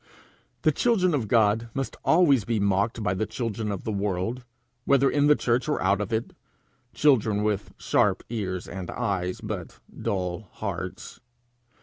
The 0.63 0.71
children 0.71 1.13
of 1.13 1.27
God 1.27 1.69
must 1.75 1.95
always 2.03 2.43
be 2.43 2.59
mocked 2.59 3.03
by 3.03 3.13
the 3.13 3.27
children 3.27 3.71
of 3.71 3.83
the 3.83 3.91
world, 3.91 4.43
whether 4.83 5.11
in 5.11 5.27
the 5.27 5.35
church 5.35 5.69
or 5.69 5.79
out 5.79 6.01
of 6.01 6.11
it 6.11 6.33
children 6.91 7.43
with 7.43 7.71
sharp 7.77 8.23
ears 8.31 8.67
and 8.67 8.89
eyes, 8.89 9.41
but 9.41 9.79
dull 9.95 10.49
hearts. 10.53 11.19